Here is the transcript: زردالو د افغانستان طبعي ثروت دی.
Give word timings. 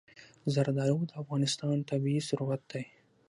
زردالو 0.53 0.99
د 1.09 1.11
افغانستان 1.21 1.77
طبعي 1.89 2.19
ثروت 2.29 2.61
دی. 2.71 2.83